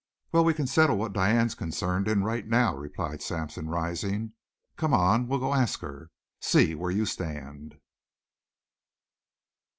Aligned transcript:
"Well, 0.31 0.43
we 0.43 0.55
can 0.55 0.65
settle 0.65 0.97
what 0.97 1.13
Diane's 1.13 1.53
concerned 1.53 2.07
in 2.07 2.23
right 2.23 2.47
now," 2.47 2.75
replied 2.75 3.21
Sampson, 3.21 3.69
rising. 3.69 4.33
"Come 4.75 4.95
on; 4.95 5.27
we'll 5.27 5.37
go 5.37 5.53
ask 5.53 5.81
her. 5.81 6.09
See 6.39 6.73
where 6.73 6.89
you 6.89 7.05
stand." 7.05 7.75